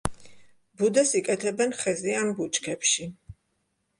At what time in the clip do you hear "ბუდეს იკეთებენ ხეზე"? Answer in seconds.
0.81-2.17